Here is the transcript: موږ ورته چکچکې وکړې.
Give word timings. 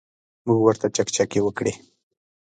موږ 0.45 0.59
ورته 0.63 0.87
چکچکې 0.95 1.39
وکړې. 1.43 1.73